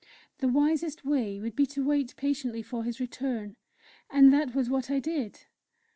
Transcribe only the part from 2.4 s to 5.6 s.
for his return, and that was what I did.